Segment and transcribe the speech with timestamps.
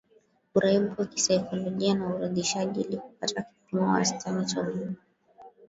[0.55, 4.95] uraibu wa kisaikolojia na uridhishaji ili kupata kipimo wastani cha ulewaji